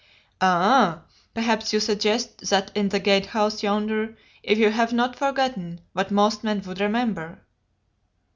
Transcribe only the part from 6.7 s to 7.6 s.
remember."